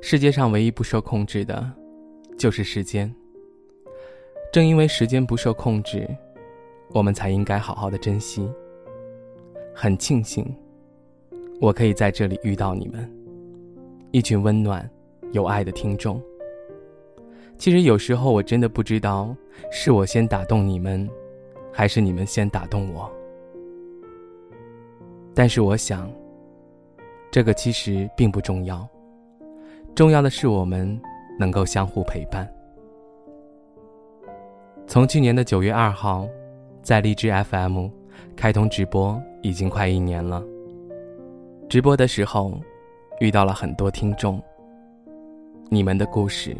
[0.00, 1.70] 世界上唯一不受控制的，
[2.38, 3.12] 就是时间。
[4.52, 6.08] 正因为时间不受控制，
[6.90, 8.48] 我们才应该好好的珍惜。
[9.74, 10.46] 很庆幸，
[11.60, 13.10] 我可以在这里遇到你们，
[14.12, 14.88] 一群温暖、
[15.32, 16.22] 有爱的听众。
[17.58, 19.34] 其实有时候我真的不知道，
[19.70, 21.08] 是我先打动你们，
[21.72, 23.10] 还是你们先打动我。
[25.34, 26.10] 但是我想，
[27.30, 28.88] 这个其实并不重要。
[29.98, 30.96] 重要的是，我们
[31.40, 32.48] 能够相互陪伴。
[34.86, 36.24] 从去年的九月二号，
[36.84, 37.88] 在荔枝 FM
[38.36, 40.40] 开通直播已经快一年了。
[41.68, 42.60] 直播的时候，
[43.18, 44.40] 遇到了很多听众。
[45.68, 46.56] 你们的故事，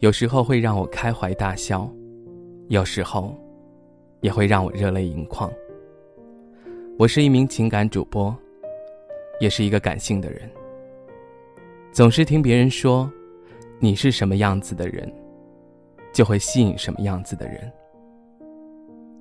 [0.00, 1.90] 有时候会让我开怀大笑，
[2.68, 3.34] 有时候，
[4.20, 5.50] 也会让我热泪盈眶。
[6.98, 8.36] 我是一名情感主播，
[9.40, 10.42] 也是一个感性的人。
[11.92, 13.10] 总是听别人说，
[13.78, 15.12] 你是什么样子的人，
[16.10, 17.70] 就会吸引什么样子的人。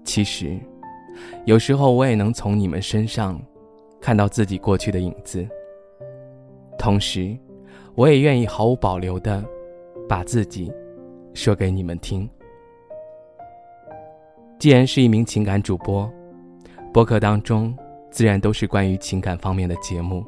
[0.05, 0.58] 其实，
[1.44, 3.38] 有时候我也能从你们身上
[4.00, 5.45] 看到自己过去的影子。
[6.78, 7.38] 同时，
[7.94, 9.44] 我也愿意毫无保留的
[10.08, 10.72] 把自己
[11.33, 12.28] 说给你们听。
[14.58, 16.09] 既然是一名情感主播，
[16.94, 17.78] 播客当中
[18.09, 20.25] 自然都是关于情感方面的节目。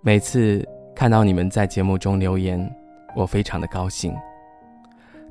[0.00, 0.64] 每次。
[0.98, 2.58] 看到你们在节目中留言，
[3.14, 4.12] 我非常的高兴，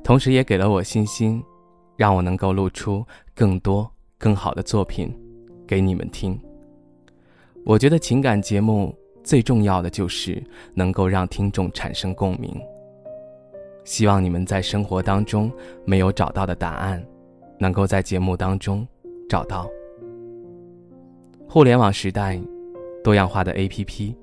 [0.02, 1.44] 同时也给了我信心，
[1.94, 3.86] 让我能够录出更多
[4.16, 5.14] 更好的作品
[5.66, 6.40] 给你们听。
[7.66, 10.42] 我觉得情感节目最重要的就是
[10.72, 12.50] 能够让听众产生共鸣。
[13.84, 15.52] 希望你们在生活当中
[15.84, 17.04] 没有找到的答案，
[17.58, 18.88] 能够在节目当中
[19.28, 19.68] 找到。
[21.46, 22.40] 互联网时代，
[23.04, 24.14] 多样化的 APP。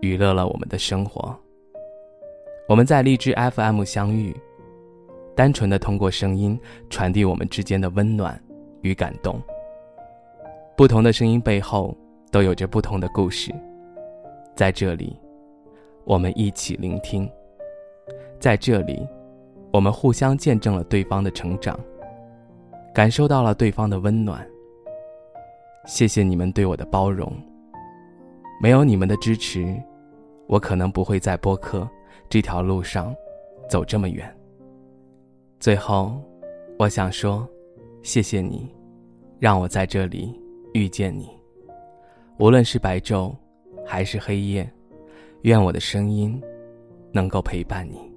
[0.00, 1.36] 娱乐了我们的生活。
[2.68, 4.34] 我们在荔枝 FM 相遇，
[5.34, 8.40] 单纯的通过声音传递我们之间的温暖
[8.82, 9.40] 与感动。
[10.76, 11.96] 不同的声音背后
[12.30, 13.52] 都有着不同的故事，
[14.54, 15.18] 在这里，
[16.04, 17.30] 我们一起聆听。
[18.38, 19.06] 在这里，
[19.72, 21.78] 我们互相见证了对方的成长，
[22.94, 24.48] 感受到了对方的温暖。
[25.86, 27.32] 谢谢你们对我的包容，
[28.62, 29.76] 没有你们的支持。
[30.50, 31.88] 我可能不会在播客
[32.28, 33.14] 这条路上
[33.68, 34.28] 走这么远。
[35.60, 36.20] 最后，
[36.76, 37.48] 我想说，
[38.02, 38.68] 谢谢你，
[39.38, 40.36] 让我在这里
[40.74, 41.30] 遇见你。
[42.40, 43.32] 无论是白昼
[43.86, 44.68] 还是黑夜，
[45.42, 46.42] 愿我的声音
[47.12, 48.10] 能够陪伴你。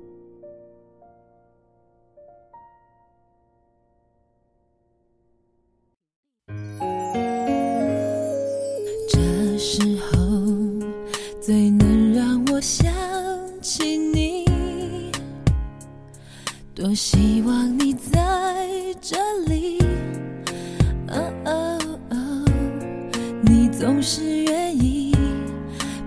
[9.08, 10.18] 这时候
[11.40, 11.93] 最难。
[12.64, 12.90] 想
[13.62, 14.46] 起你，
[16.74, 18.16] 多希望你在
[19.02, 19.18] 这
[19.50, 19.78] 里。
[21.10, 21.80] 哦哦
[22.12, 22.46] 哦
[23.42, 25.14] 你总是愿意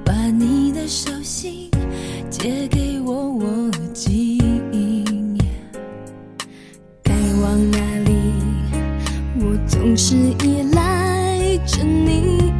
[0.02, 1.70] 把你的手心
[2.30, 4.38] 借给我，握紧。
[7.02, 7.12] 该
[7.42, 8.10] 往哪里，
[9.40, 12.50] 我总是依赖着你。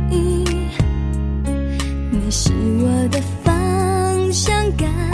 [2.11, 2.53] 你是
[2.83, 3.46] 我的。
[4.33, 5.07] 相干。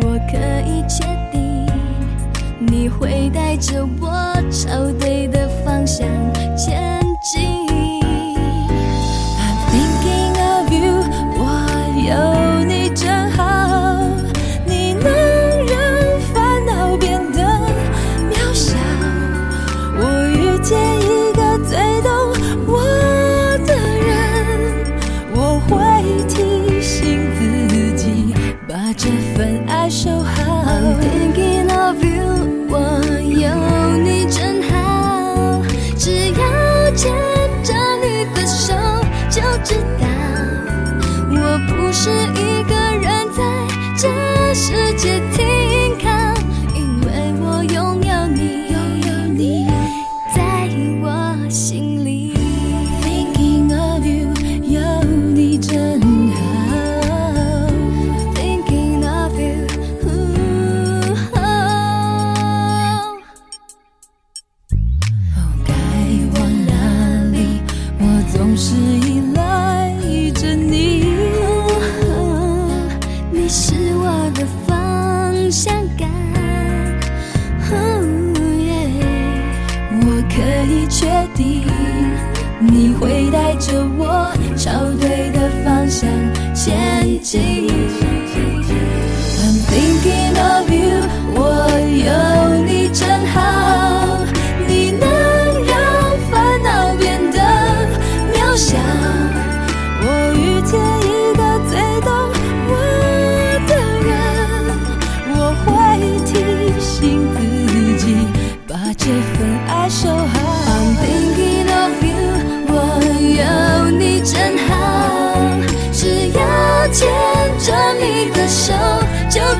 [0.00, 0.36] 我可
[0.66, 1.66] 以确定
[2.58, 4.08] 你会带着我
[4.50, 6.06] 朝对的方向
[6.56, 6.97] 前
[39.64, 40.06] 知道
[41.30, 43.42] 我不是一个人在
[43.96, 44.08] 这
[44.54, 45.07] 世界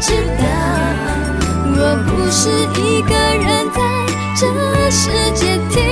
[0.09, 0.43] 知道，
[1.77, 2.49] 我不是
[2.81, 3.79] 一个人在
[4.41, 5.88] 这世界。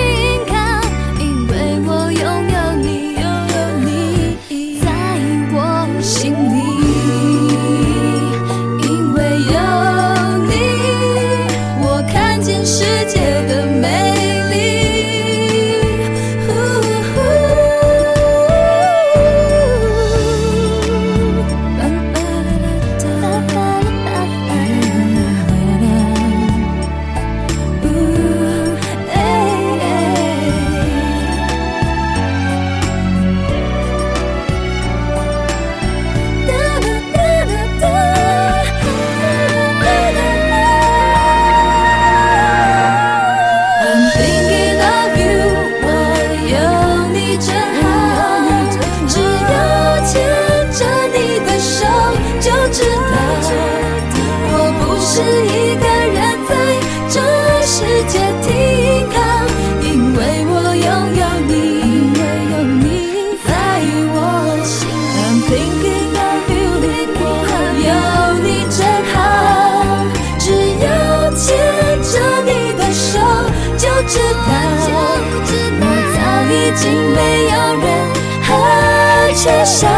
[76.77, 79.96] 竟没有任何缺少。